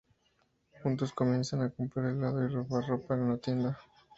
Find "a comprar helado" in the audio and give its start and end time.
1.61-2.43